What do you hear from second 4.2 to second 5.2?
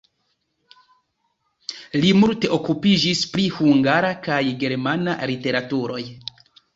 kaj germana